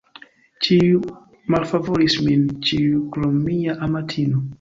[0.67, 1.11] Ĉiuj
[1.55, 4.43] malfavoris min, ĉiuj, krom mia amatino.